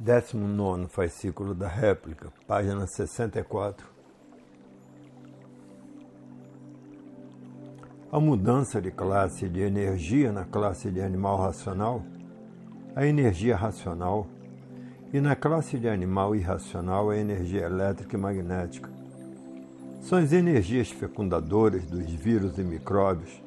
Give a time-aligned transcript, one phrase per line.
[0.00, 3.86] 19 fascículo da réplica, página 64.
[8.10, 12.02] A mudança de classe de energia na classe de animal racional,
[12.96, 14.26] a energia racional,
[15.12, 18.88] e na classe de animal irracional, a energia elétrica e magnética.
[20.00, 23.42] São as energias fecundadoras dos vírus e micróbios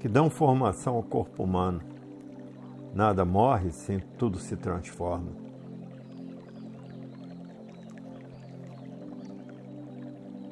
[0.00, 1.82] que dão formação ao corpo humano.
[2.94, 5.49] Nada morre, sim, tudo se transforma.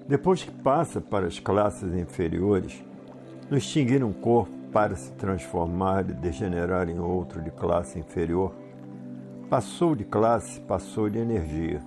[0.08, 2.82] Depois que passa para as classes inferiores,
[3.50, 8.54] no extinguir um corpo para se transformar e degenerar em outro de classe inferior,
[9.50, 11.82] passou de classe, passou de energia.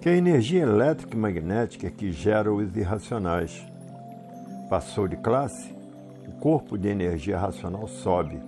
[0.00, 3.62] Que a energia elétrica e magnética que gera os irracionais.
[4.70, 5.70] Passou de classe,
[6.26, 8.40] o corpo de energia racional sobe.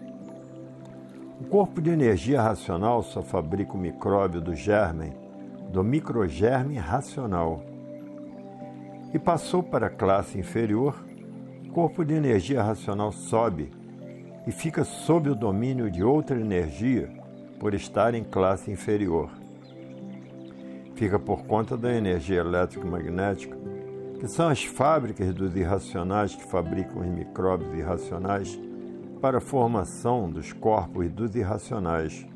[1.38, 5.12] O corpo de energia racional só fabrica o micróbio do germe,
[5.71, 7.76] do microgerme racional
[9.12, 11.04] e passou para a classe inferior,
[11.66, 13.71] o corpo de energia racional sobe
[14.46, 17.10] e fica sob o domínio de outra energia
[17.59, 19.30] por estar em classe inferior.
[20.95, 23.57] Fica por conta da energia elétrica magnética,
[24.18, 28.59] que são as fábricas dos irracionais que fabricam os micróbios irracionais
[29.20, 32.26] para a formação dos corpos dos irracionais.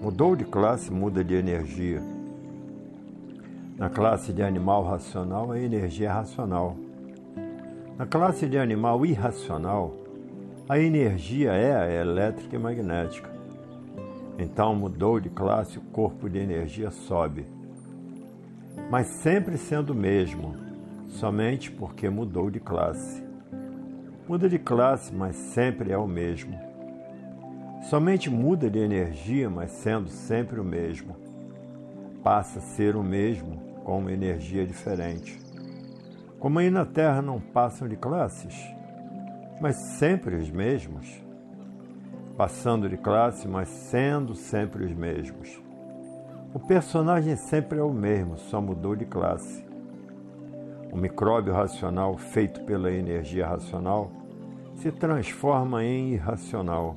[0.00, 2.02] Mudou de classe, muda de energia
[3.78, 6.76] na classe de animal racional, a energia é racional.
[7.96, 9.94] Na classe de animal irracional,
[10.68, 13.30] a energia é a elétrica e magnética.
[14.36, 17.46] Então mudou de classe, o corpo de energia sobe.
[18.90, 20.56] Mas sempre sendo o mesmo,
[21.06, 23.22] somente porque mudou de classe.
[24.28, 26.58] Muda de classe, mas sempre é o mesmo.
[27.88, 31.14] Somente muda de energia, mas sendo sempre o mesmo.
[32.24, 33.57] Passa a ser o mesmo
[33.88, 35.40] com uma energia diferente.
[36.38, 38.54] Como aí na Terra não passam de classes,
[39.62, 41.24] mas sempre os mesmos,
[42.36, 45.58] passando de classe, mas sendo sempre os mesmos.
[46.52, 49.64] O personagem sempre é o mesmo, só mudou de classe.
[50.92, 54.10] O micróbio racional feito pela energia racional
[54.74, 56.94] se transforma em irracional.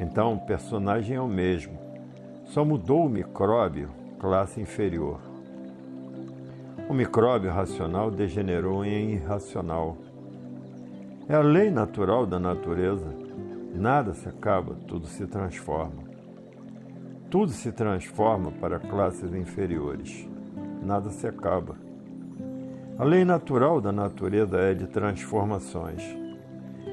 [0.00, 1.78] Então o personagem é o mesmo,
[2.46, 5.27] só mudou o micróbio, classe inferior.
[6.88, 9.98] O micróbio racional degenerou em irracional.
[11.28, 13.14] É a lei natural da natureza.
[13.74, 16.02] Nada se acaba, tudo se transforma.
[17.28, 20.26] Tudo se transforma para classes inferiores.
[20.82, 21.76] Nada se acaba.
[22.98, 26.02] A lei natural da natureza é de transformações.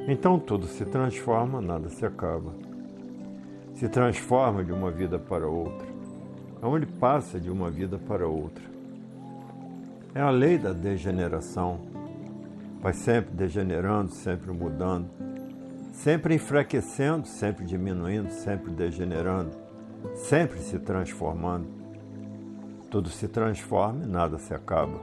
[0.09, 2.51] Então tudo se transforma, nada se acaba.
[3.75, 5.88] Se transforma de uma vida para outra.
[6.62, 8.75] Aonde passa de uma vida para outra.
[10.15, 11.77] É a lei da degeneração.
[12.79, 15.09] Vai sempre degenerando, sempre mudando,
[15.91, 19.51] sempre enfraquecendo, sempre diminuindo, sempre degenerando,
[20.15, 21.67] sempre se transformando.
[22.89, 25.01] Tudo se transforma e nada se acaba.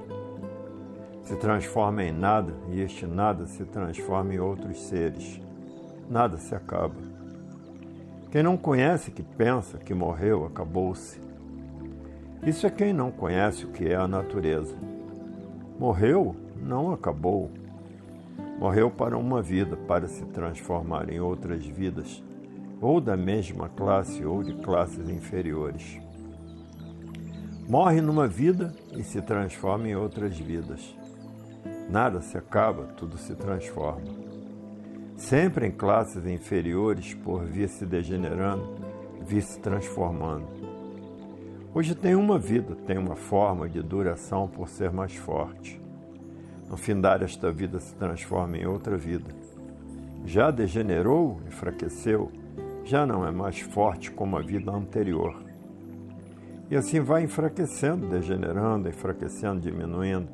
[1.25, 5.39] Se transforma em nada e este nada se transforma em outros seres.
[6.09, 6.97] Nada se acaba.
[8.31, 11.21] Quem não conhece que pensa que morreu, acabou-se.
[12.47, 14.92] Isso é quem não conhece o que é a natureza.
[15.83, 17.51] Morreu, não acabou.
[18.57, 22.23] Morreu para uma vida, para se transformar em outras vidas,
[22.81, 26.01] ou da mesma classe ou de classes inferiores.
[27.69, 30.97] Morre numa vida e se transforma em outras vidas.
[31.91, 34.07] Nada se acaba, tudo se transforma.
[35.17, 38.69] Sempre em classes inferiores, por vir se degenerando,
[39.21, 40.72] vir se transformando
[41.75, 45.81] Hoje tem uma vida, tem uma forma de duração por ser mais forte.
[46.69, 49.31] No findar, esta vida se transforma em outra vida.
[50.27, 52.31] Já degenerou, enfraqueceu,
[52.85, 55.35] já não é mais forte como a vida anterior.
[56.71, 60.29] E assim vai enfraquecendo, degenerando, enfraquecendo, diminuindo.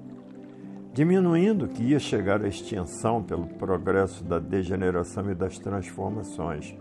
[0.92, 6.74] Diminuindo que ia chegar à extinção pelo progresso da degeneração e das transformações.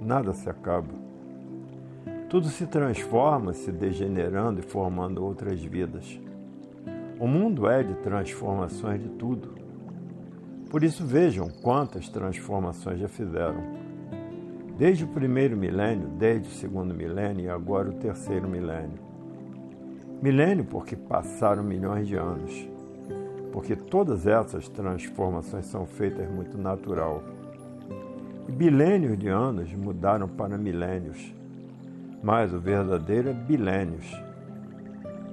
[0.00, 1.01] Nada se acaba.
[2.32, 6.18] Tudo se transforma, se degenerando e formando outras vidas.
[7.20, 9.50] O mundo é de transformações de tudo.
[10.70, 13.62] Por isso vejam quantas transformações já fizeram.
[14.78, 18.98] Desde o primeiro milênio, desde o segundo milênio e agora o terceiro milênio.
[20.22, 22.66] Milênio porque passaram milhões de anos.
[23.52, 27.22] Porque todas essas transformações são feitas muito natural.
[28.48, 31.41] E bilênios de anos mudaram para milênios
[32.22, 34.06] mas o verdadeiro é bilênios,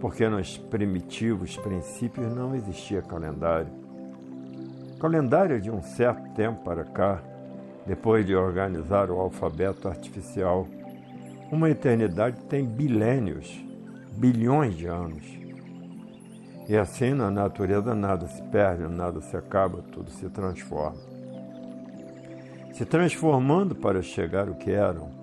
[0.01, 3.71] porque nos primitivos princípios não existia calendário.
[5.00, 7.21] Calendário é de um certo tempo para cá,
[7.86, 10.68] depois de organizar o alfabeto artificial.
[11.51, 13.63] Uma eternidade tem bilênios,
[14.18, 15.25] bilhões de anos.
[16.68, 21.00] E assim na natureza nada se perde, nada se acaba, tudo se transforma.
[22.74, 25.19] Se transformando para chegar ao que eram,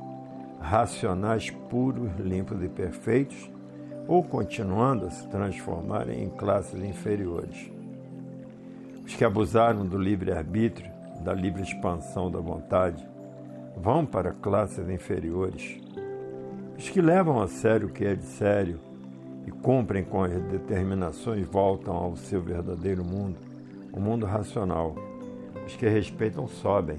[0.61, 3.51] racionais puros, limpos e perfeitos,
[4.09, 7.71] ou continuando a se transformarem em classes inferiores.
[9.05, 10.91] Os que abusaram do livre-arbítrio,
[11.23, 13.07] da livre expansão da vontade,
[13.77, 15.81] vão para classes inferiores.
[16.77, 18.81] Os que levam a sério o que é de sério
[19.47, 23.37] e cumprem com as determinações voltam ao seu verdadeiro mundo,
[23.93, 24.95] o mundo racional.
[25.65, 26.99] Os que respeitam sobem.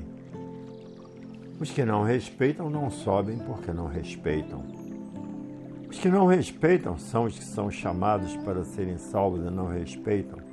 [1.60, 4.64] Os que não respeitam não sobem porque não respeitam.
[5.90, 10.48] Os que não respeitam são os que são chamados para serem salvos e não respeitam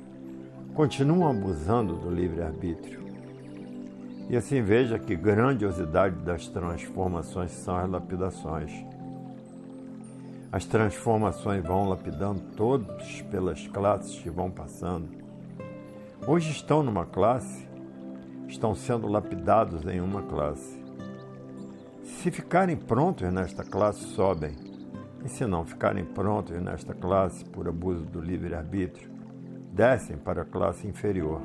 [0.75, 2.99] continuam abusando do livre-arbítrio.
[4.29, 8.85] E assim veja que grandiosidade das transformações são as lapidações.
[10.51, 15.07] As transformações vão lapidando todos pelas classes que vão passando.
[16.27, 17.65] Hoje estão numa classe,
[18.45, 20.84] estão sendo lapidados em uma classe.
[22.25, 24.55] Se ficarem prontos nesta classe, sobem.
[25.23, 29.11] E se não ficarem prontos nesta classe por abuso do livre-arbítrio,
[29.71, 31.43] descem para a classe inferior.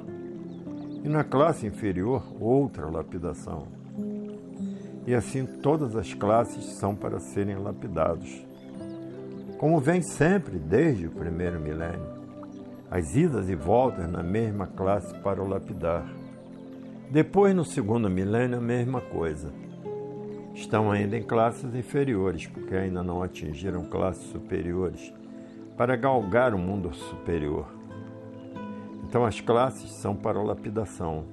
[1.05, 3.67] E na classe inferior, outra lapidação.
[5.07, 8.43] E assim todas as classes são para serem lapidados.
[9.59, 12.09] Como vem sempre desde o primeiro milênio,
[12.91, 16.11] as idas e voltas na mesma classe para o lapidar.
[17.11, 19.53] Depois, no segundo milênio, a mesma coisa.
[20.61, 25.11] Estão ainda em classes inferiores, porque ainda não atingiram classes superiores,
[25.75, 27.67] para galgar o mundo superior.
[29.03, 31.25] Então as classes são para lapidação.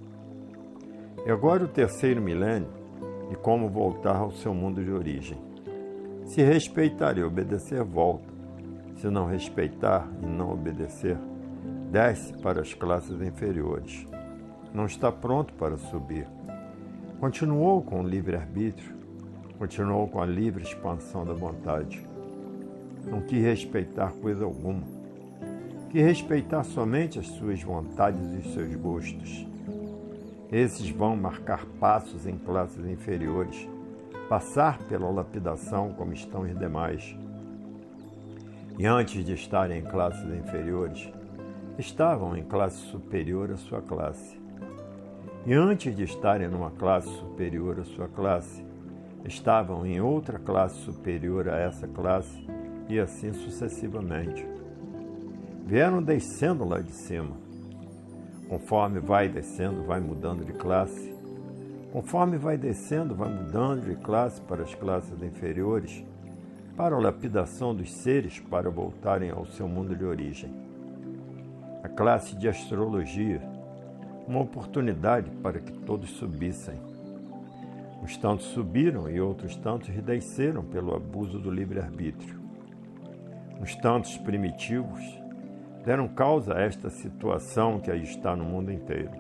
[1.26, 2.70] E agora o terceiro milênio
[3.30, 5.38] e como voltar ao seu mundo de origem.
[6.24, 8.34] Se respeitar e obedecer, volta.
[8.96, 11.18] Se não respeitar e não obedecer,
[11.92, 14.08] desce para as classes inferiores.
[14.74, 16.26] Não está pronto para subir.
[17.20, 18.97] Continuou com o livre-arbítrio,
[19.57, 22.06] continuou com a livre expansão da vontade.
[23.06, 24.98] Não quis respeitar coisa alguma
[25.89, 29.48] que respeitar somente as suas vontades e os seus gostos.
[30.51, 33.68] Esses vão marcar passos em classes inferiores,
[34.30, 37.18] passar pela lapidação como estão os demais.
[38.77, 41.09] E antes de estarem em classes inferiores,
[41.77, 44.38] estavam em classe superior à sua classe.
[45.45, 48.63] E antes de estarem numa classe superior à sua classe,
[49.25, 52.48] estavam em outra classe superior a essa classe,
[52.90, 54.58] e assim sucessivamente
[55.68, 57.36] vieram descendo lá de cima.
[58.48, 61.14] Conforme vai descendo, vai mudando de classe.
[61.92, 66.06] Conforme vai descendo, vai mudando de classe para as classes inferiores,
[66.78, 70.56] para a lapidação dos seres para voltarem ao seu mundo de origem.
[71.84, 73.42] A classe de astrologia,
[74.25, 76.80] uma oportunidade para que todos subissem.
[78.02, 82.40] Uns tantos subiram e outros tantos desceram pelo abuso do livre-arbítrio.
[83.60, 85.02] Uns tantos primitivos
[85.83, 89.12] deram causa a esta situação que aí está no mundo inteiro.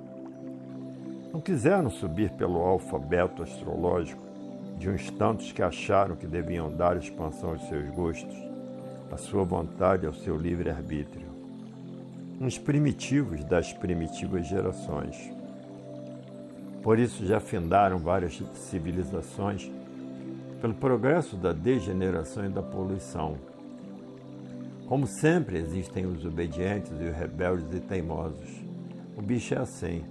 [1.33, 4.21] Não quiseram subir pelo alfabeto astrológico
[4.77, 8.35] de uns tantos que acharam que deviam dar expansão aos seus gostos,
[9.11, 11.27] à sua vontade ao seu livre-arbítrio.
[12.39, 15.31] Uns primitivos das primitivas gerações.
[16.81, 19.71] Por isso já findaram várias civilizações
[20.61, 23.37] pelo progresso da degeneração e da poluição
[24.87, 28.63] como sempre, existem os obedientes e os rebeldes e teimosos.
[29.17, 30.05] O bicho é assim,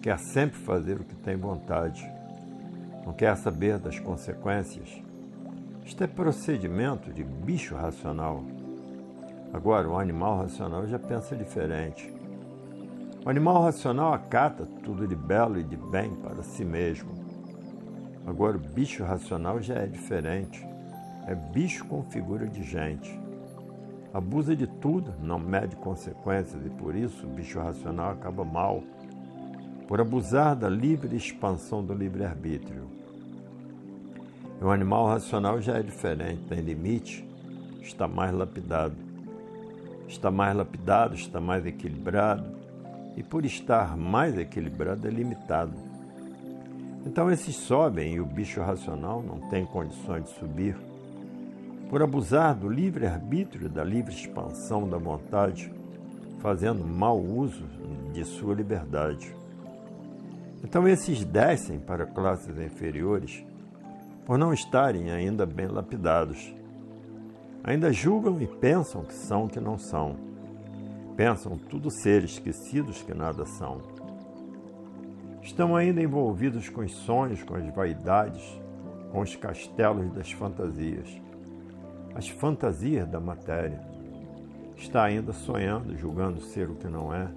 [0.00, 2.10] quer sempre fazer o que tem vontade,
[3.04, 4.88] não quer saber das consequências.
[5.84, 8.42] Isto é procedimento de bicho racional.
[9.52, 12.10] Agora, o animal racional já pensa diferente.
[13.24, 17.10] O animal racional acata tudo de belo e de bem para si mesmo.
[18.26, 20.66] Agora, o bicho racional já é diferente.
[21.26, 23.28] É bicho com figura de gente
[24.12, 28.82] abusa de tudo, não mede consequências e por isso o bicho racional acaba mal,
[29.86, 32.88] por abusar da livre expansão do livre-arbítrio.
[34.60, 37.26] O animal racional já é diferente, tem limite,
[37.80, 38.96] está mais lapidado.
[40.08, 42.57] Está mais lapidado, está mais equilibrado,
[43.18, 45.72] e por estar mais equilibrado é limitado.
[47.04, 50.76] Então esses sobem e o bicho racional não tem condições de subir
[51.90, 55.72] por abusar do livre-arbítrio da livre expansão da vontade,
[56.38, 57.64] fazendo mau uso
[58.12, 59.34] de sua liberdade.
[60.62, 63.42] Então, esses descem para classes inferiores
[64.26, 66.54] por não estarem ainda bem lapidados.
[67.64, 70.27] Ainda julgam e pensam que são o que não são.
[71.18, 73.82] Pensam tudo ser esquecidos que nada são.
[75.42, 78.40] Estão ainda envolvidos com os sonhos, com as vaidades,
[79.10, 81.20] com os castelos das fantasias.
[82.14, 83.80] As fantasias da matéria.
[84.76, 87.28] Está ainda sonhando, julgando ser o que não é,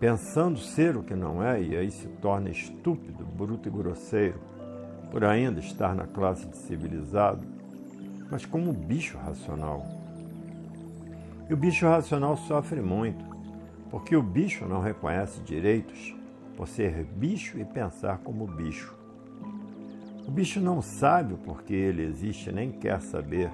[0.00, 4.40] pensando ser o que não é, e aí se torna estúpido, bruto e grosseiro,
[5.10, 7.46] por ainda estar na classe de civilizado,
[8.30, 9.95] mas como bicho racional.
[11.48, 13.24] E o bicho racional sofre muito,
[13.88, 16.14] porque o bicho não reconhece direitos
[16.56, 18.96] por ser bicho e pensar como bicho.
[20.26, 23.48] O bicho não sabe o porquê ele existe, nem quer saber,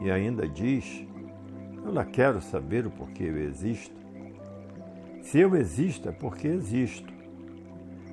[0.00, 1.06] e ainda diz:
[1.84, 4.00] Eu lá quero saber o porquê eu existo.
[5.20, 7.12] Se eu existo é porque existo.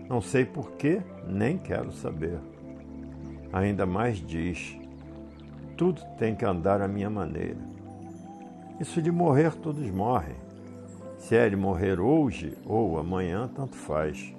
[0.10, 2.40] Não sei porquê, nem quero saber.
[3.54, 4.78] Ainda mais diz:
[5.78, 7.77] Tudo tem que andar à minha maneira.
[8.80, 10.36] Isso de morrer, todos morrem.
[11.18, 14.34] Se é de morrer hoje ou amanhã, tanto faz.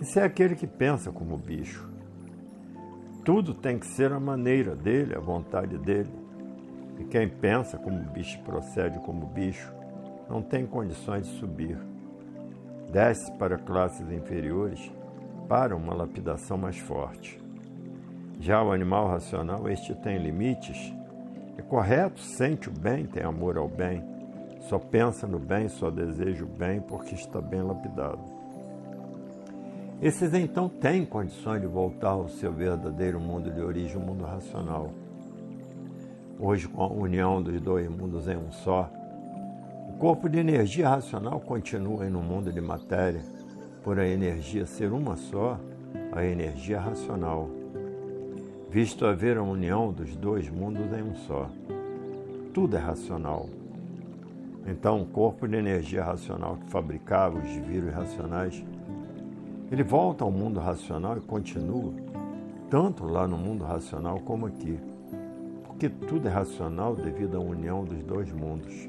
[0.00, 1.88] Isso é aquele que pensa como bicho.
[3.24, 6.10] Tudo tem que ser a maneira dele, a vontade dele.
[6.98, 9.72] E quem pensa como bicho procede como bicho,
[10.28, 11.78] não tem condições de subir.
[12.90, 14.90] Desce para classes inferiores
[15.48, 17.40] para uma lapidação mais forte.
[18.40, 20.92] Já o animal racional, este tem limites.
[21.60, 24.02] É correto, sente o bem, tem amor ao bem
[24.70, 28.20] só pensa no bem, só deseja o bem porque está bem lapidado.
[30.00, 34.92] Esses então têm condições de voltar ao seu verdadeiro mundo de origem, o mundo racional.
[36.38, 38.88] Hoje, com a união dos dois mundos em um só,
[39.88, 43.20] o corpo de energia racional continua no mundo de matéria,
[43.82, 45.58] por a energia ser uma só,
[46.12, 47.50] a energia racional,
[48.70, 51.50] visto haver a união dos dois mundos em um só.
[52.54, 53.48] Tudo é racional.
[54.64, 58.64] Então, o corpo de energia racional que fabricava os vírus racionais,
[59.72, 61.92] ele volta ao mundo racional e continua,
[62.68, 64.78] tanto lá no mundo racional como aqui.
[65.64, 68.88] Porque tudo é racional devido à união dos dois mundos.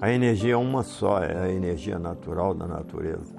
[0.00, 3.35] A energia é uma só, é a energia natural da natureza.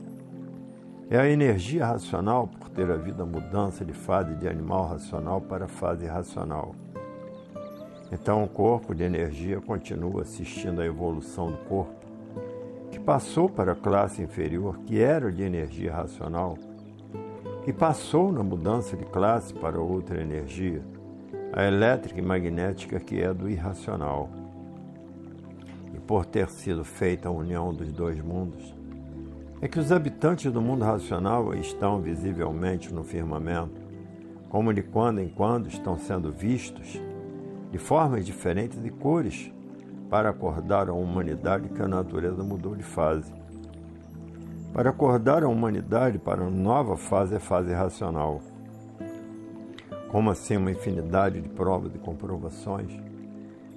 [1.10, 5.66] É a energia racional por ter havido a mudança de fase de animal racional para
[5.66, 6.76] fase racional.
[8.12, 11.96] Então o corpo de energia continua assistindo à evolução do corpo,
[12.92, 16.58] que passou para a classe inferior, que era de energia racional,
[17.66, 20.82] e passou na mudança de classe para outra energia,
[21.54, 24.30] a elétrica e magnética, que é do irracional.
[25.94, 28.77] E por ter sido feita a união dos dois mundos,
[29.60, 33.82] é que os habitantes do mundo racional estão visivelmente no firmamento,
[34.50, 37.02] como de quando em quando estão sendo vistos
[37.72, 39.52] de formas diferentes e cores,
[40.10, 43.34] para acordar a humanidade que a natureza mudou de fase.
[44.72, 48.42] Para acordar a humanidade para uma nova fase é fase racional.
[50.10, 52.92] Como assim uma infinidade de provas e comprovações,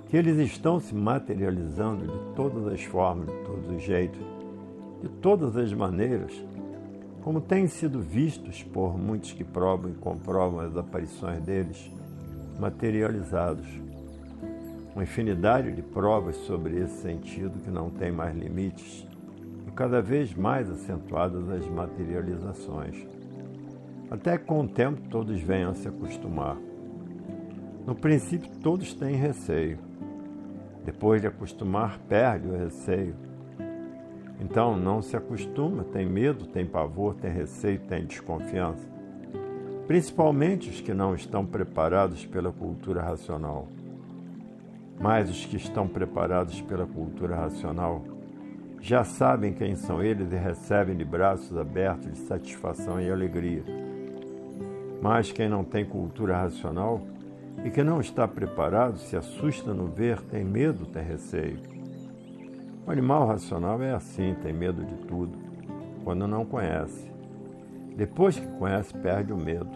[0.08, 4.39] que eles estão se materializando de todas as formas, de todos os jeitos,
[5.00, 6.32] de todas as maneiras,
[7.22, 11.90] como têm sido vistos por muitos que provam e comprovam as aparições deles
[12.58, 13.66] materializados.
[14.94, 19.06] Uma infinidade de provas sobre esse sentido que não tem mais limites
[19.66, 23.06] e cada vez mais acentuadas as materializações,
[24.10, 26.56] até que com o tempo todos venham a se acostumar.
[27.86, 29.78] No princípio, todos têm receio.
[30.84, 33.14] Depois de acostumar, perde o receio.
[34.40, 39.00] Então, não se acostuma, tem medo, tem pavor, tem receio, tem desconfiança
[39.90, 43.66] principalmente os que não estão preparados pela cultura racional.
[45.00, 48.00] Mas os que estão preparados pela cultura racional
[48.80, 53.64] já sabem quem são eles e recebem de braços abertos de satisfação e alegria.
[55.02, 57.00] Mas quem não tem cultura racional
[57.64, 61.58] e que não está preparado se assusta no ver, tem medo, tem receio.
[62.90, 65.38] O animal racional é assim, tem medo de tudo,
[66.02, 67.08] quando não conhece.
[67.96, 69.70] Depois que conhece, perde o medo.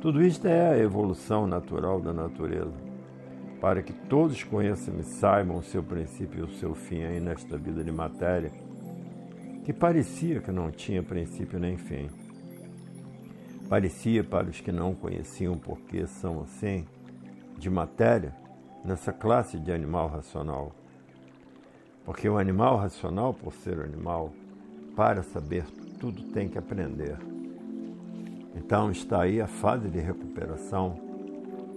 [0.00, 2.76] Tudo isto é a evolução natural da natureza,
[3.60, 7.58] para que todos conheçam e saibam o seu princípio e o seu fim aí nesta
[7.58, 8.52] vida de matéria,
[9.64, 12.08] que parecia que não tinha princípio nem fim.
[13.68, 16.86] Parecia para os que não conheciam porque são assim,
[17.58, 18.32] de matéria
[18.84, 20.72] nessa classe de animal racional.
[22.08, 24.32] Porque o animal racional, por ser animal,
[24.96, 25.66] para saber
[26.00, 27.18] tudo tem que aprender.
[28.56, 30.98] Então está aí a fase de recuperação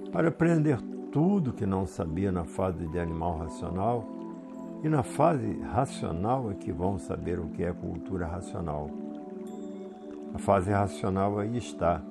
[0.09, 0.79] para aprender
[1.11, 4.07] tudo que não sabia na fase de animal racional
[4.81, 8.89] e na fase racional é que vão saber o que é cultura racional.
[10.33, 12.01] A fase racional aí está,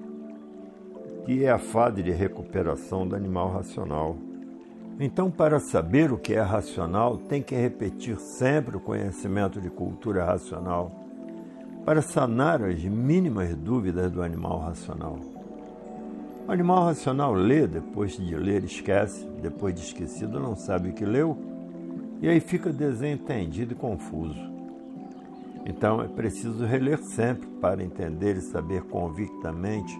[1.24, 4.14] que é a fase de recuperação do animal racional.
[4.98, 10.24] Então, para saber o que é racional, tem que repetir sempre o conhecimento de cultura
[10.24, 10.90] racional,
[11.84, 15.18] para sanar as mínimas dúvidas do animal racional.
[16.46, 21.04] O animal racional lê, depois de ler, esquece, depois de esquecido, não sabe o que
[21.04, 21.38] leu,
[22.20, 24.50] e aí fica desentendido e confuso.
[25.64, 29.98] Então é preciso reler sempre para entender e saber convictamente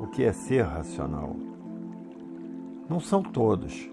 [0.00, 1.36] o que é ser racional.
[2.88, 3.88] Não são todos.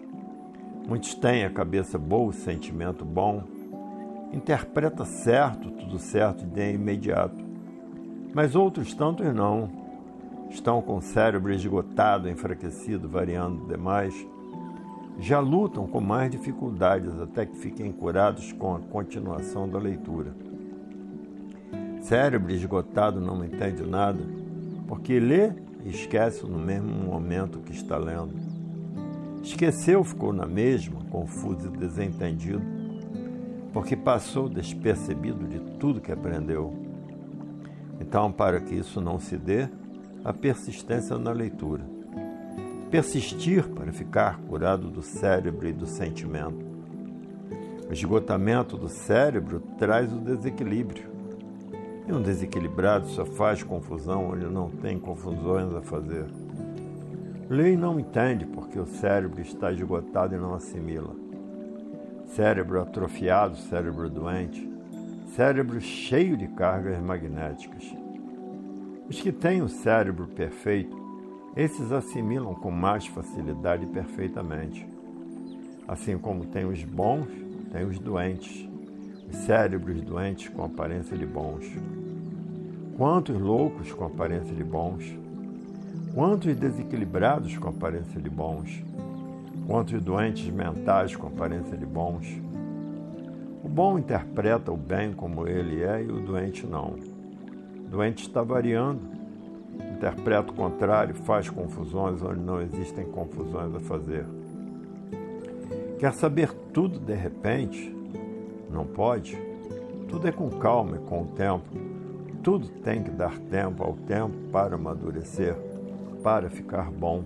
[0.87, 3.43] Muitos têm a cabeça boa, o sentimento bom,
[4.31, 7.43] interpreta certo, tudo certo de imediato.
[8.33, 9.69] Mas outros tantos não.
[10.49, 14.15] Estão com o cérebro esgotado, enfraquecido, variando demais.
[15.19, 20.33] Já lutam com mais dificuldades até que fiquem curados com a continuação da leitura.
[21.99, 24.23] Cérebro esgotado não entende nada,
[24.87, 25.51] porque lê
[25.83, 28.46] e esquece no mesmo momento que está lendo.
[29.47, 32.61] Esqueceu, ficou na mesma, confuso e desentendido,
[33.71, 36.73] porque passou despercebido de tudo que aprendeu.
[37.97, 39.69] Então, para que isso não se dê,
[40.21, 41.85] a persistência na leitura.
[42.91, 46.65] Persistir para ficar curado do cérebro e do sentimento.
[47.89, 51.09] O esgotamento do cérebro traz o desequilíbrio.
[52.05, 56.25] E um desequilibrado só faz confusão onde não tem confusões a fazer.
[57.49, 61.15] Lei não entende porque o cérebro está esgotado e não assimila.
[62.25, 64.69] Cérebro atrofiado, cérebro doente,
[65.27, 67.95] cérebro cheio de cargas magnéticas.
[69.09, 70.97] Os que têm o cérebro perfeito,
[71.55, 74.85] esses assimilam com mais facilidade e perfeitamente.
[75.87, 77.29] Assim como tem os bons,
[77.71, 78.67] tem os doentes,
[79.29, 81.65] os cérebros doentes com aparência de bons.
[82.97, 85.26] Quantos loucos com aparência de bons?
[86.17, 88.83] Quantos desequilibrados com aparência de bons?
[89.67, 92.41] Quantos doentes mentais com aparência de bons?
[93.63, 96.95] O bom interpreta o bem como ele é e o doente não.
[96.95, 98.99] O doente está variando,
[99.95, 104.25] interpreta o contrário, faz confusões onde não existem confusões a fazer.
[105.99, 107.95] Quer saber tudo de repente?
[108.71, 109.37] Não pode.
[110.07, 111.69] Tudo é com calma e com o tempo.
[112.41, 115.66] Tudo tem que dar tempo ao tempo para amadurecer
[116.23, 117.23] para ficar bom.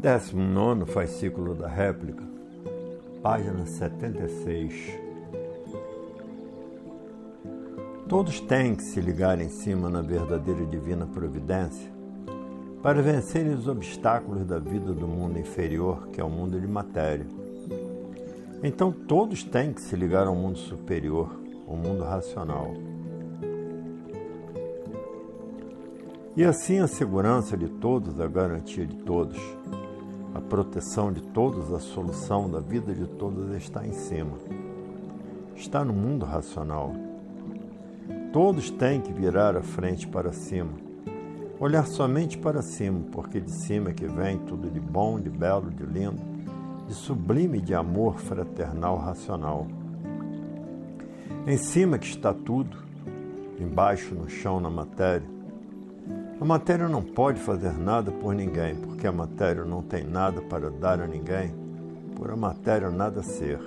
[0.00, 2.24] 19 fascículo da réplica,
[3.22, 4.98] página 76.
[8.08, 11.90] Todos têm que se ligar em cima na verdadeira divina providência
[12.82, 17.26] para vencerem os obstáculos da vida do mundo inferior, que é o mundo de matéria.
[18.62, 21.30] Então todos têm que se ligar ao mundo superior,
[21.66, 22.72] o mundo racional.
[26.40, 29.36] E assim a segurança de todos, a garantia de todos,
[30.34, 34.38] a proteção de todos, a solução da vida de todos está em cima.
[35.54, 36.94] Está no mundo racional.
[38.32, 40.70] Todos têm que virar a frente para cima,
[41.58, 45.70] olhar somente para cima, porque de cima é que vem tudo de bom, de belo,
[45.70, 46.22] de lindo,
[46.88, 49.66] de sublime de amor fraternal racional.
[51.46, 52.78] Em cima que está tudo,
[53.58, 55.39] embaixo no chão na matéria,
[56.40, 60.70] a matéria não pode fazer nada por ninguém, porque a matéria não tem nada para
[60.70, 61.54] dar a ninguém,
[62.16, 63.60] por a matéria nada ser.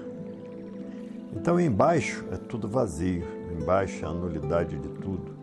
[1.35, 3.27] Então, embaixo é tudo vazio,
[3.61, 5.35] embaixo é a nulidade de tudo,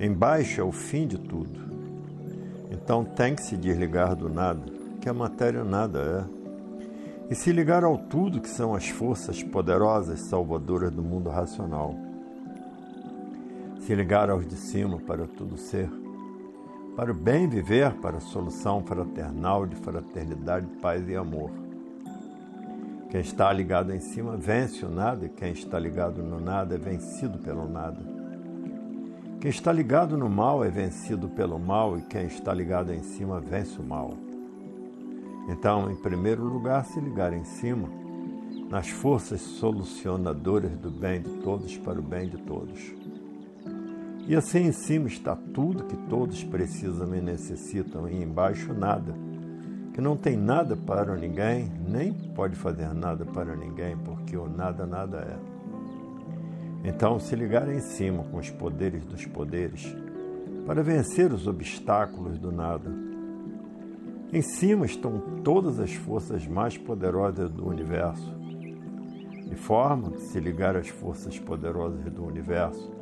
[0.00, 1.60] embaixo é o fim de tudo.
[2.70, 4.62] Então, tem que se desligar do nada,
[4.98, 6.26] que a matéria nada
[7.28, 11.94] é, e se ligar ao tudo que são as forças poderosas salvadoras do mundo racional.
[13.80, 15.99] Se ligar aos de cima para tudo ser
[17.00, 21.50] para o bem viver, para a solução fraternal de fraternidade, paz e amor.
[23.08, 26.78] Quem está ligado em cima vence o nada, e quem está ligado no nada é
[26.78, 28.02] vencido pelo nada.
[29.40, 33.40] Quem está ligado no mal é vencido pelo mal, e quem está ligado em cima
[33.40, 34.12] vence o mal.
[35.48, 37.88] Então, em primeiro lugar, se ligar em cima,
[38.68, 42.99] nas forças solucionadoras do bem de todos para o bem de todos.
[44.30, 49.12] E assim em cima está tudo que todos precisam e necessitam, e embaixo nada,
[49.92, 54.86] que não tem nada para ninguém, nem pode fazer nada para ninguém, porque o nada,
[54.86, 56.88] nada é.
[56.88, 59.92] Então, se ligar em cima com os poderes dos poderes,
[60.64, 62.88] para vencer os obstáculos do nada.
[64.32, 68.32] Em cima estão todas as forças mais poderosas do universo,
[69.48, 72.99] de forma que se ligar às forças poderosas do universo,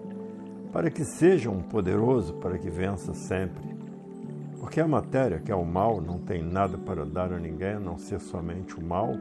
[0.73, 3.77] para que seja um poderoso, para que vença sempre.
[4.61, 7.81] Porque a matéria, que é o mal, não tem nada para dar a ninguém a
[7.81, 9.15] não ser somente o mal,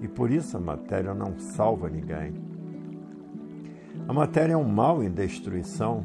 [0.00, 2.34] e por isso a matéria não salva ninguém.
[4.06, 6.04] A matéria é um mal em destruição,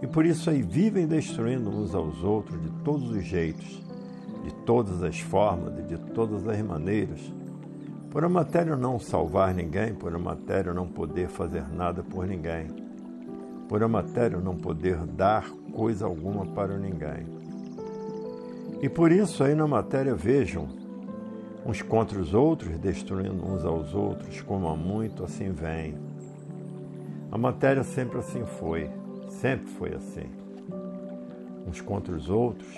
[0.00, 3.82] e por isso aí vivem destruindo uns aos outros de todos os jeitos,
[4.42, 7.20] de todas as formas e de todas as maneiras.
[8.10, 12.81] Por a matéria não salvar ninguém, por a matéria não poder fazer nada por ninguém,
[13.72, 17.24] por a matéria não poder dar coisa alguma para ninguém.
[18.82, 20.68] E por isso aí na matéria vejam
[21.64, 25.94] uns contra os outros, destruindo uns aos outros, como há muito assim vem.
[27.30, 28.90] A matéria sempre assim foi,
[29.30, 30.28] sempre foi assim.
[31.66, 32.76] Uns contra os outros,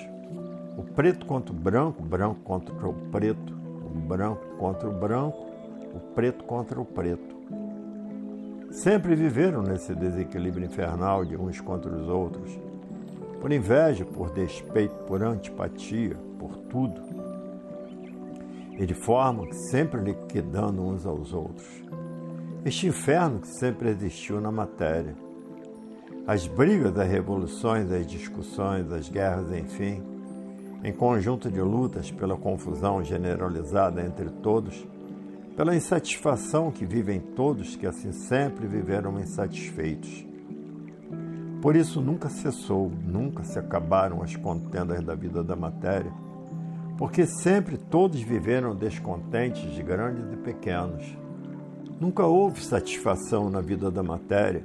[0.78, 3.52] o preto contra o branco, o branco contra o preto,
[3.84, 5.44] o branco contra o branco,
[5.92, 7.33] o preto contra o preto.
[8.74, 12.58] Sempre viveram nesse desequilíbrio infernal de uns contra os outros
[13.40, 17.00] por inveja, por despeito, por antipatia, por tudo,
[18.72, 21.68] e de forma que sempre liquidando uns aos outros.
[22.64, 25.14] Este inferno que sempre existiu na matéria.
[26.26, 30.02] As brigas, as revoluções, as discussões, as guerras, enfim,
[30.82, 34.84] em conjunto de lutas pela confusão generalizada entre todos,
[35.56, 40.26] pela insatisfação que vivem todos que assim sempre viveram insatisfeitos
[41.64, 46.12] por isso nunca cessou, nunca se acabaram as contendas da vida da matéria,
[46.98, 51.16] porque sempre todos viveram descontentes de grandes e pequenos.
[51.98, 54.62] Nunca houve satisfação na vida da matéria,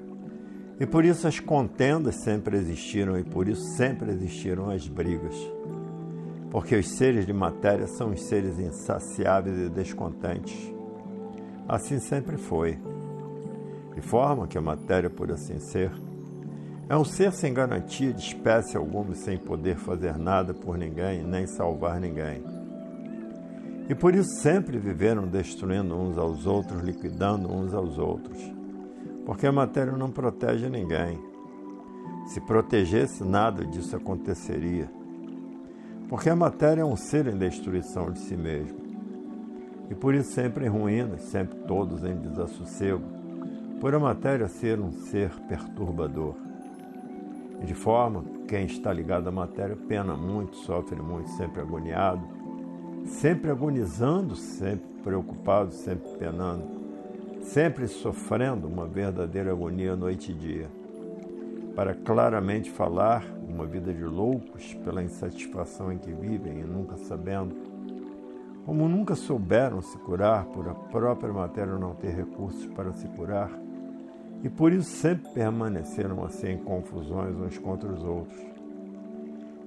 [0.77, 5.37] e por isso as contendas sempre existiram e por isso sempre existiram as brigas.
[6.51, 10.78] Porque os seres de matéria são os seres insaciáveis e descontentes.
[11.69, 12.79] Assim sempre foi.
[13.93, 15.91] De forma que a matéria, por assim ser,
[16.89, 21.45] é um ser sem garantia de espécie alguma, sem poder fazer nada por ninguém, nem
[21.45, 22.43] salvar ninguém.
[23.87, 28.39] E por isso sempre viveram destruindo uns aos outros, liquidando uns aos outros.
[29.23, 31.23] Porque a matéria não protege ninguém.
[32.29, 34.89] Se protegesse, nada disso aconteceria.
[36.07, 38.88] Porque a matéria é um ser em destruição de si mesmo.
[39.89, 43.03] E por isso sempre em ruínas, sempre todos em desassossego,
[43.79, 46.35] por a matéria ser um ser perturbador.
[47.63, 52.21] De forma que quem está ligado à matéria pena muito, sofre muito, sempre agoniado,
[53.05, 56.63] sempre agonizando, sempre preocupado, sempre penando,
[57.41, 60.69] sempre sofrendo uma verdadeira agonia noite e dia.
[61.75, 67.55] Para claramente falar, uma vida de loucos pela insatisfação em que vivem e nunca sabendo,
[68.69, 73.49] como nunca souberam se curar por a própria matéria não ter recursos para se curar,
[74.43, 78.37] e por isso sempre permaneceram assim em confusões uns contra os outros.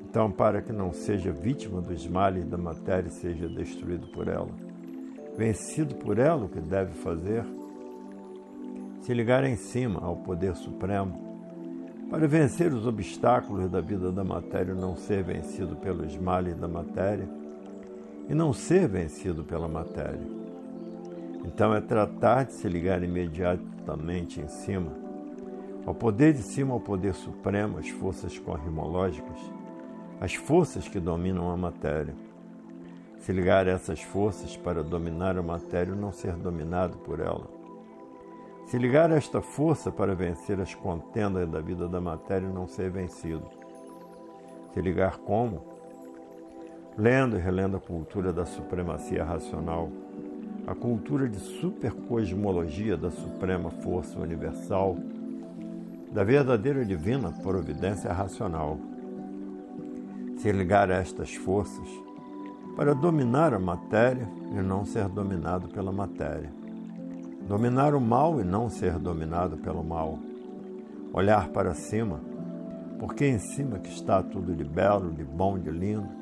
[0.09, 4.51] Então, para que não seja vítima dos males da matéria e seja destruído por ela,
[5.37, 7.45] vencido por ela, o que deve fazer?
[9.01, 14.71] Se ligar em cima ao poder supremo, para vencer os obstáculos da vida da matéria
[14.71, 17.42] e não ser vencido pelos males da matéria,
[18.29, 20.27] e não ser vencido pela matéria.
[21.45, 24.93] Então é tratar de se ligar imediatamente em cima,
[25.85, 29.41] ao poder de cima ao poder supremo, as forças cosmológicas,
[30.21, 32.15] as forças que dominam a matéria.
[33.19, 37.49] Se ligar a essas forças para dominar a matéria e não ser dominado por ela.
[38.67, 42.67] Se ligar a esta força para vencer as contendas da vida da matéria e não
[42.67, 43.47] ser vencido.
[44.73, 45.72] Se ligar como?
[46.97, 49.91] Lendo e relendo a cultura da supremacia racional
[50.67, 54.97] a cultura de supercosmologia da suprema força universal,
[56.13, 58.79] da verdadeira divina providência racional.
[60.37, 61.89] Se ligar a estas forças
[62.77, 66.51] para dominar a matéria e não ser dominado pela matéria.
[67.47, 70.19] Dominar o mal e não ser dominado pelo mal.
[71.13, 72.21] Olhar para cima,
[72.99, 76.22] porque em cima que está tudo de belo, de bom, de lindo,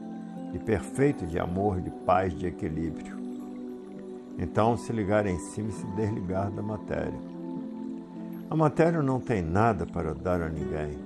[0.52, 3.20] de perfeito, de amor, de paz, de equilíbrio
[4.42, 7.20] então, se ligar em cima e se desligar da matéria.
[8.48, 10.98] A matéria não tem nada para dar a ninguém.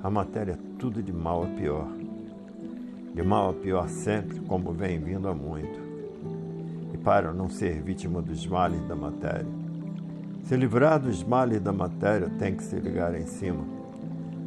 [0.00, 1.88] A matéria é tudo de mal a pior.
[3.12, 5.80] de mal a pior sempre, como vem vindo há muito,
[6.92, 9.48] e para não ser vítima dos males da matéria.
[10.44, 13.64] Se livrar dos males da matéria, tem que se ligar em cima,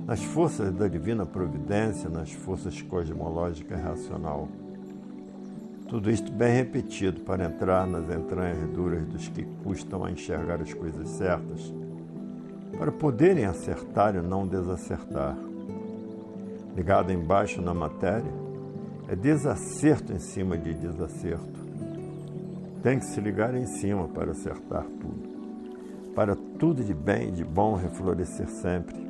[0.10, 4.50] nas forças da divina providência, nas forças cosmológicas racional.
[5.88, 10.74] Tudo isto bem repetido para entrar nas entranhas duras dos que custam a enxergar as
[10.74, 11.72] coisas certas,
[12.76, 15.38] para poderem acertar e não desacertar.
[16.76, 18.34] Ligado embaixo na matéria,
[19.08, 21.60] é desacerto em cima de desacerto.
[22.82, 25.30] Tem que se ligar em cima para acertar tudo
[26.16, 29.09] para tudo de bem e de bom reflorescer sempre.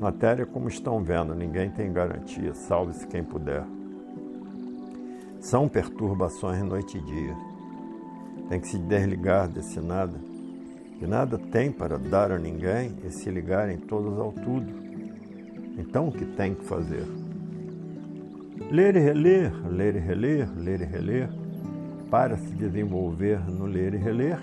[0.00, 3.62] Matéria, como estão vendo, ninguém tem garantia, salve-se quem puder.
[5.40, 7.36] São perturbações noite e dia.
[8.48, 10.18] Tem que se desligar desse nada,
[10.98, 14.72] que nada tem para dar a ninguém e se ligarem todos ao tudo.
[15.76, 17.04] Então, o que tem que fazer?
[18.70, 21.28] Ler e reler, ler e reler, ler e reler,
[22.10, 24.40] para se desenvolver no ler e reler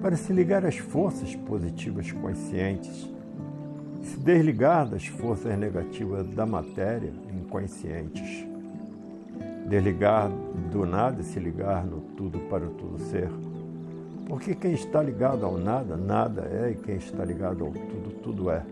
[0.00, 3.08] para se ligar às forças positivas conscientes,
[4.08, 8.46] se desligar das forças negativas da matéria inconscientes,
[9.68, 10.30] desligar
[10.72, 13.30] do nada e se ligar no tudo para o tudo ser.
[14.26, 18.50] Porque quem está ligado ao nada, nada é, e quem está ligado ao tudo, tudo
[18.50, 18.62] é.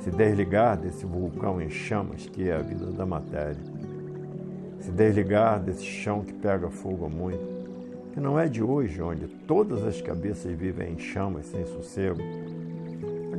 [0.00, 3.56] Se desligar desse vulcão em chamas que é a vida da matéria.
[4.80, 7.58] Se desligar desse chão que pega fogo há muito
[8.18, 12.20] que não é de hoje, onde todas as cabeças vivem em chamas sem sossego,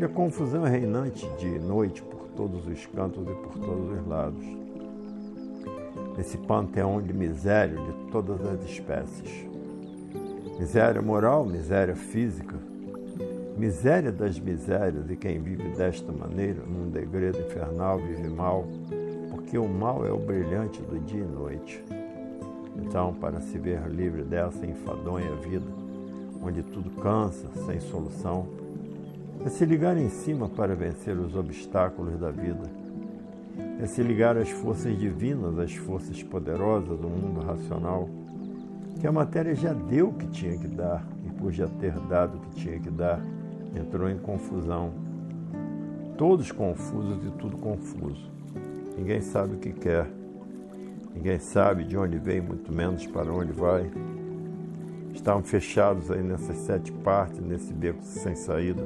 [0.06, 4.46] a confusão é reinante de noite por todos os cantos e por todos os lados.
[6.18, 9.48] Nesse panteão de miséria de todas as espécies.
[10.58, 12.56] Miséria moral, miséria física,
[13.58, 18.66] miséria das misérias, e quem vive desta maneira, num degredo infernal, vive mal,
[19.30, 21.84] porque o mal é o brilhante do dia e noite.
[22.78, 25.66] Então, para se ver livre dessa enfadonha vida,
[26.42, 28.48] onde tudo cansa, sem solução,
[29.46, 32.70] é se ligar em cima para vencer os obstáculos da vida.
[33.82, 38.10] É se ligar às forças divinas, às forças poderosas do mundo racional,
[39.00, 42.38] que a matéria já deu o que tinha que dar, e por já ter dado
[42.38, 43.22] o que tinha que dar,
[43.76, 44.92] entrou em confusão.
[46.18, 48.30] Todos confusos e tudo confuso.
[48.98, 50.20] Ninguém sabe o que quer
[51.20, 53.90] Ninguém sabe de onde vem, muito menos para onde vai.
[55.14, 58.82] Estavam fechados aí nessas sete partes, nesse beco sem saída,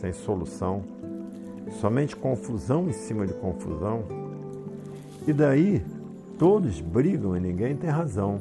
[0.00, 0.82] sem solução.
[1.80, 4.04] Somente confusão em cima de confusão.
[5.26, 5.82] E daí
[6.38, 8.40] todos brigam e ninguém tem razão,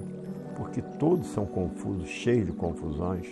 [0.56, 3.28] porque todos são confusos, cheios de confusões.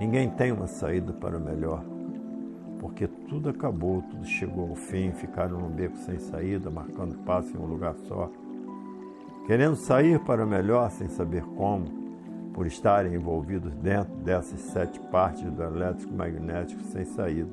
[0.00, 1.82] Ninguém tem uma saída para o melhor
[2.82, 7.60] porque tudo acabou, tudo chegou ao fim, ficaram num beco sem saída, marcando passo em
[7.60, 8.28] um lugar só,
[9.46, 12.01] querendo sair para o melhor sem saber como,
[12.52, 17.50] por estarem envolvidos dentro dessas sete partes do elétrico magnético sem saída.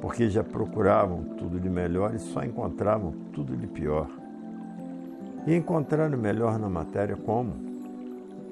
[0.00, 4.08] Porque já procuravam tudo de melhor e só encontravam tudo de pior.
[5.46, 7.52] E encontraram melhor na matéria como?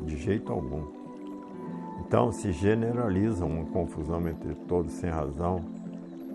[0.04, 1.00] De jeito algum.
[2.00, 5.60] Então se generaliza uma confusão entre todos sem razão,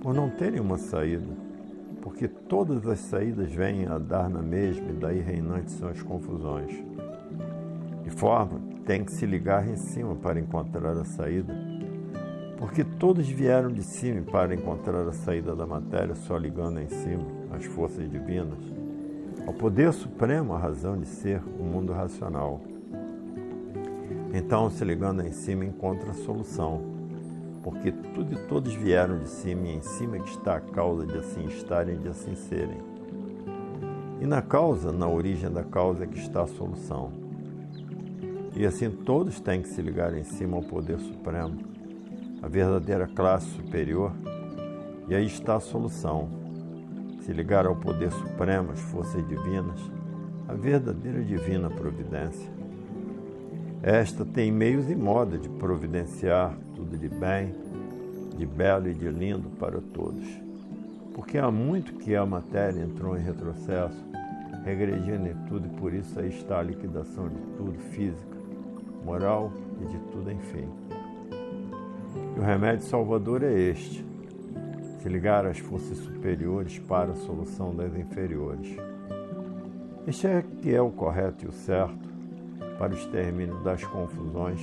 [0.02, 1.28] por não terem uma saída,
[2.02, 6.82] porque todas as saídas vêm a dar na mesma e daí reinantes são as confusões.
[8.06, 11.52] De forma tem que se ligar em cima para encontrar a saída,
[12.56, 17.26] porque todos vieram de cima para encontrar a saída da matéria só ligando em cima
[17.52, 18.60] as forças divinas,
[19.48, 22.62] ao poder supremo, a razão de ser, o mundo racional.
[24.32, 26.82] Então, se ligando em cima, encontra a solução,
[27.64, 31.18] porque tudo e todos vieram de cima e em cima que está a causa de
[31.18, 32.78] assim estarem e de assim serem.
[34.22, 37.25] E na causa, na origem da causa, é que está a solução.
[38.56, 41.58] E assim todos têm que se ligar em cima ao poder supremo,
[42.42, 44.14] a verdadeira classe superior,
[45.10, 46.30] e aí está a solução.
[47.22, 49.80] Se ligar ao poder supremo, às forças divinas,
[50.48, 52.50] a verdadeira divina providência.
[53.84, 57.54] Esta tem meios e modo de providenciar tudo de bem,
[58.38, 60.26] de belo e de lindo para todos.
[61.14, 64.04] Porque há muito que a matéria entrou em retrocesso,
[64.64, 68.35] regredindo em tudo, e por isso aí está a liquidação de tudo, física,
[69.06, 70.68] moral e de tudo, enfim.
[72.36, 74.04] E o remédio salvador é este:
[75.00, 78.76] se ligar às forças superiores para a solução das inferiores.
[80.08, 82.10] Este é que é o correto e o certo
[82.78, 84.62] para o extermínio das confusões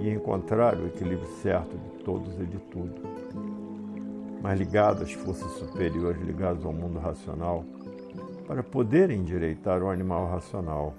[0.00, 3.02] e encontrar o equilíbrio certo de todos e de tudo.
[4.40, 7.64] mas ligados às forças superiores, ligados ao mundo racional,
[8.46, 10.94] para poder endireitar o animal racional.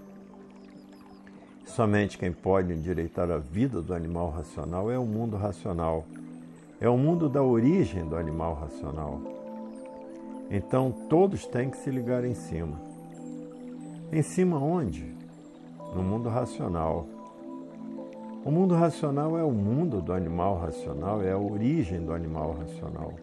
[1.79, 6.03] Somente quem pode endireitar a vida do animal racional é o mundo racional,
[6.77, 9.21] é o mundo da origem do animal racional.
[10.51, 12.77] Então todos têm que se ligar em cima.
[14.11, 15.15] Em cima onde?
[15.95, 17.07] No mundo racional.
[18.43, 23.13] O mundo racional é o mundo do animal racional, é a origem do animal racional.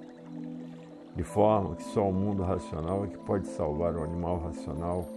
[1.15, 5.16] De forma que só o mundo racional é que pode salvar o animal racional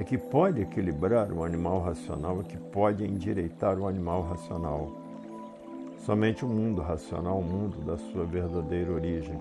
[0.00, 4.90] é que pode equilibrar o animal racional, é que pode endireitar o animal racional.
[6.06, 9.38] Somente o mundo racional, o mundo da sua verdadeira origem.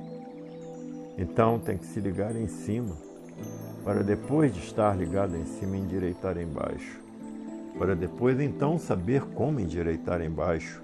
[1.18, 2.94] Então tem que se ligar em cima,
[3.86, 7.00] para depois de estar ligado em cima, endireitar embaixo.
[7.78, 10.82] Para depois então saber como endireitar embaixo.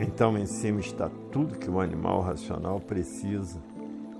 [0.00, 3.60] Então em cima está tudo que o animal racional precisa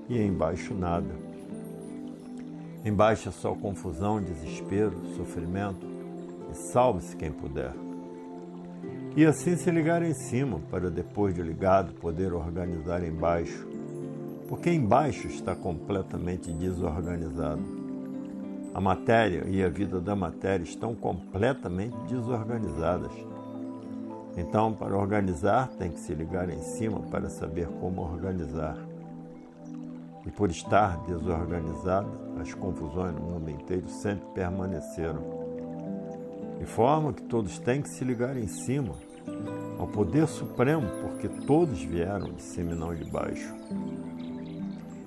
[0.08, 1.31] e embaixo nada.
[2.84, 5.86] Embaixo é só confusão, desespero, sofrimento,
[6.50, 7.72] e salve-se quem puder.
[9.16, 13.68] E assim se ligar em cima, para depois de ligado poder organizar embaixo,
[14.48, 17.62] porque embaixo está completamente desorganizado.
[18.74, 23.12] A matéria e a vida da matéria estão completamente desorganizadas.
[24.36, 28.91] Então, para organizar, tem que se ligar em cima para saber como organizar.
[30.24, 32.08] E por estar desorganizada,
[32.40, 35.42] as confusões no mundo inteiro sempre permaneceram.
[36.58, 38.94] De forma que todos têm que se ligar em cima
[39.78, 43.52] ao poder supremo, porque todos vieram de cima e não de baixo.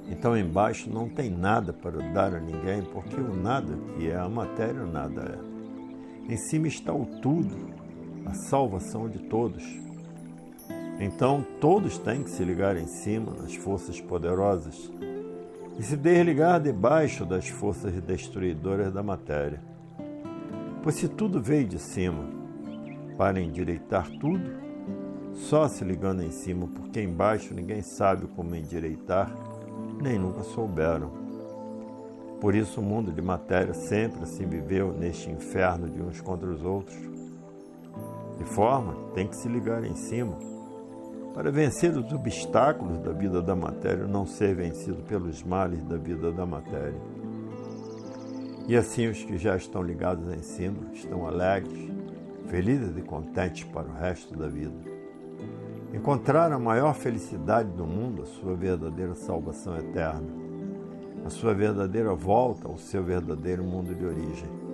[0.09, 4.27] Então embaixo não tem nada para dar a ninguém, porque o nada que é a
[4.27, 6.33] matéria nada é.
[6.33, 7.55] Em cima está o tudo,
[8.25, 9.63] a salvação de todos.
[10.99, 14.89] Então todos têm que se ligar em cima nas forças poderosas
[15.77, 19.61] e se desligar debaixo das forças destruidoras da matéria.
[20.81, 22.23] Pois se tudo veio de cima,
[23.17, 24.63] para endireitar tudo,
[25.33, 29.35] só se ligando em cima, porque embaixo ninguém sabe como endireitar,
[30.01, 31.11] nem nunca souberam.
[32.39, 36.63] Por isso o mundo de matéria sempre assim viveu neste inferno de uns contra os
[36.63, 36.97] outros.
[38.37, 40.54] De forma, tem que se ligar em cima
[41.35, 46.31] para vencer os obstáculos da vida da matéria, não ser vencido pelos males da vida
[46.31, 46.99] da matéria.
[48.69, 51.91] E assim os que já estão ligados em cima estão alegres,
[52.47, 54.77] felizes e contentes para o resto da vida.
[55.93, 60.29] Encontraram a maior felicidade do mundo, a sua verdadeira salvação eterna,
[61.25, 64.64] a sua verdadeira volta ao seu verdadeiro mundo de origem.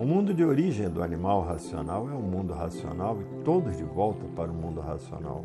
[0.00, 4.24] O mundo de origem do animal racional é o mundo racional e todos de volta
[4.34, 5.44] para o mundo racional.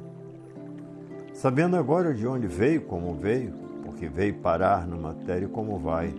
[1.34, 3.52] Sabendo agora de onde veio, como veio,
[3.84, 6.16] porque veio parar na matéria como vai,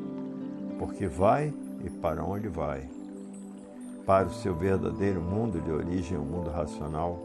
[0.78, 1.50] porque vai
[1.82, 2.86] e para onde vai.
[4.04, 7.18] Para o seu verdadeiro mundo de origem, o mundo racional,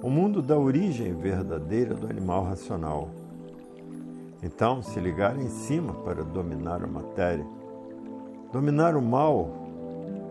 [0.00, 3.08] o mundo da origem verdadeira do animal racional.
[4.44, 7.44] Então, se ligar em cima para dominar a matéria,
[8.52, 9.59] dominar o mal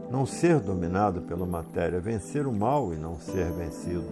[0.09, 4.05] não ser dominado pela matéria, vencer o mal e não ser vencido.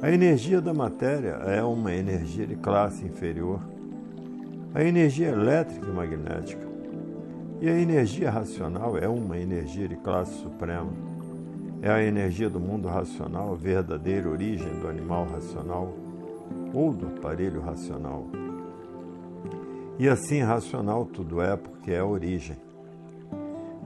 [0.00, 3.60] A energia da matéria é uma energia de classe inferior.
[4.74, 6.66] A energia elétrica e magnética.
[7.60, 10.92] E a energia racional é uma energia de classe suprema.
[11.82, 15.94] É a energia do mundo racional, verdadeira origem do animal racional
[16.74, 18.26] ou do aparelho racional.
[19.98, 22.65] E assim racional tudo é porque é a origem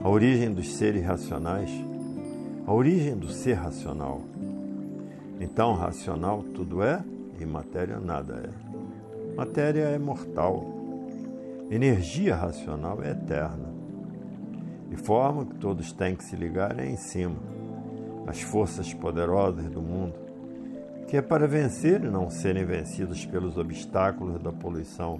[0.03, 1.69] a origem dos seres racionais,
[2.65, 4.21] a origem do ser racional.
[5.39, 7.03] Então, racional tudo é
[7.39, 9.35] e matéria nada é.
[9.35, 10.65] Matéria é mortal.
[11.69, 13.69] Energia racional é eterna.
[14.89, 17.37] De forma que todos têm que se ligar é em cima,
[18.27, 20.15] as forças poderosas do mundo,
[21.07, 25.19] que é para vencer e não serem vencidos pelos obstáculos da poluição,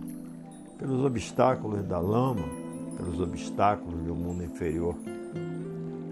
[0.78, 2.61] pelos obstáculos da lama,
[3.02, 4.96] pelos obstáculos do mundo inferior,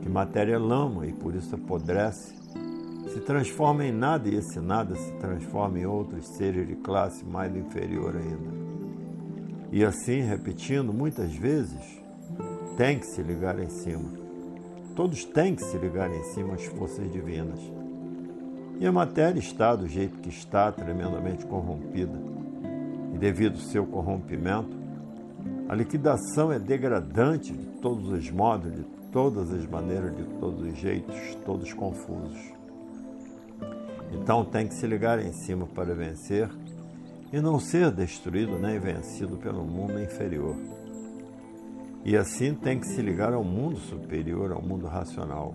[0.02, 2.34] que matéria lama e por isso apodrece,
[3.14, 7.56] se transforma em nada e esse nada se transforma em outros seres de classe mais
[7.56, 8.60] inferior ainda.
[9.72, 12.02] E assim, repetindo muitas vezes,
[12.76, 14.10] tem que se ligar em cima.
[14.96, 17.60] Todos têm que se ligar em cima às forças divinas.
[18.80, 22.18] E a matéria está do jeito que está, tremendamente corrompida.
[23.14, 24.79] E devido ao seu corrompimento,
[25.70, 30.76] a liquidação é degradante de todos os modos, de todas as maneiras, de todos os
[30.76, 31.16] jeitos,
[31.46, 32.40] todos confusos.
[34.12, 36.50] Então tem que se ligar em cima para vencer
[37.32, 40.56] e não ser destruído nem vencido pelo mundo inferior.
[42.04, 45.54] E assim tem que se ligar ao mundo superior, ao mundo racional.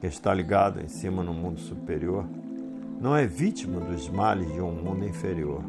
[0.00, 2.24] Quem está ligado em cima no mundo superior
[2.98, 5.62] não é vítima dos males de um mundo inferior.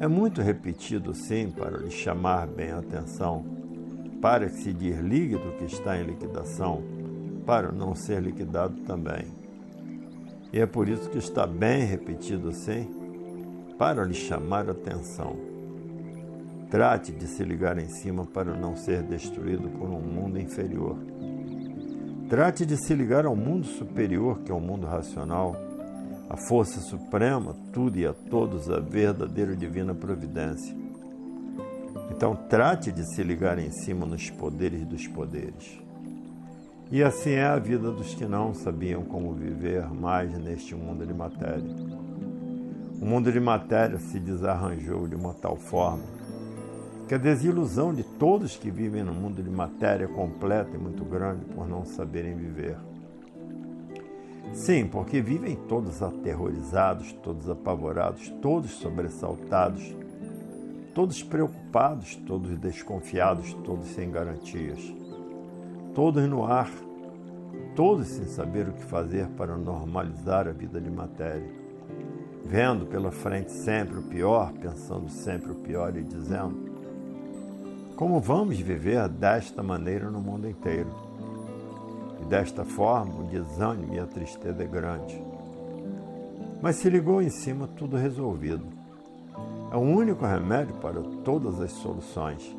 [0.00, 3.44] É muito repetido, sim, para lhe chamar bem a atenção,
[4.20, 6.82] para que se desligue do que está em liquidação,
[7.46, 9.26] para não ser liquidado também.
[10.52, 12.88] E é por isso que está bem repetido, sim,
[13.78, 15.36] para lhe chamar a atenção.
[16.70, 20.98] Trate de se ligar em cima para não ser destruído por um mundo inferior.
[22.28, 25.56] Trate de se ligar ao mundo superior, que é o mundo racional,
[26.34, 30.76] a força suprema, tudo e a todos, a verdadeira divina providência.
[32.10, 35.80] Então, trate de se ligar em cima nos poderes dos poderes.
[36.90, 41.14] E assim é a vida dos que não sabiam como viver mais neste mundo de
[41.14, 41.70] matéria.
[43.00, 46.02] O mundo de matéria se desarranjou de uma tal forma
[47.06, 51.44] que a desilusão de todos que vivem no mundo de matéria completa e muito grande
[51.44, 52.76] por não saberem viver.
[54.54, 59.94] Sim, porque vivem todos aterrorizados, todos apavorados, todos sobressaltados,
[60.94, 64.80] todos preocupados, todos desconfiados, todos sem garantias,
[65.94, 66.70] todos no ar,
[67.74, 71.64] todos sem saber o que fazer para normalizar a vida de matéria
[72.44, 76.70] vendo pela frente sempre o pior, pensando sempre o pior e dizendo:
[77.96, 81.03] Como vamos viver desta maneira no mundo inteiro?
[82.24, 85.22] E desta forma o desânimo e a tristeza é grande.
[86.62, 88.64] Mas se ligou em cima, tudo resolvido.
[89.70, 92.56] É o único remédio para todas as soluções.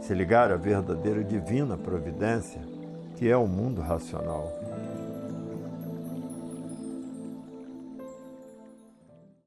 [0.00, 2.60] Se ligar à verdadeira divina providência,
[3.16, 4.50] que é o mundo racional.